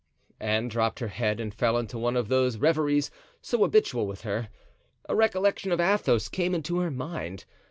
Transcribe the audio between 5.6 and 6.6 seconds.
of Athos came